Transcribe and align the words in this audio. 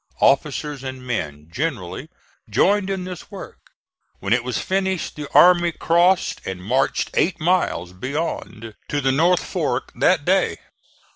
Officers 0.21 0.83
and 0.83 1.05
men 1.05 1.47
generally 1.51 2.09
joined 2.49 2.89
in 2.89 3.03
this 3.03 3.29
work. 3.29 3.59
When 4.17 4.33
it 4.33 4.43
was 4.43 4.57
finished 4.57 5.15
the 5.15 5.31
army 5.31 5.71
crossed 5.71 6.41
and 6.43 6.59
marched 6.63 7.11
eight 7.13 7.39
miles 7.39 7.93
beyond 7.93 8.73
to 8.87 8.99
the 8.99 9.11
North 9.11 9.43
Fork 9.45 9.91
that 9.93 10.25
day. 10.25 10.57